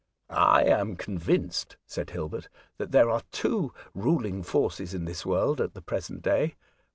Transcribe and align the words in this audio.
"I 0.55 0.63
am 0.63 0.95
convinced,'* 0.95 1.77
said 1.85 2.09
Hilbert," 2.09 2.49
that 2.79 2.91
there 2.91 3.07
are 3.11 3.21
two 3.31 3.71
ruling 3.93 4.41
forces 4.41 4.95
in 4.95 5.05
this 5.05 5.27
world 5.27 5.61
at 5.61 5.75
the 5.75 5.81
present 5.83 6.23
day. 6.23 6.55